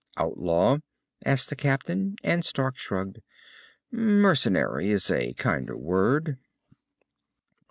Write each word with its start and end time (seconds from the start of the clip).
"Outlaw?" 0.17 0.79
asked 1.23 1.49
the 1.49 1.55
captain, 1.55 2.15
and 2.23 2.43
Stark 2.43 2.75
shrugged. 2.75 3.19
"Mercenary 3.91 4.89
is 4.89 5.11
a 5.11 5.33
kinder 5.33 5.77
word." 5.77 6.39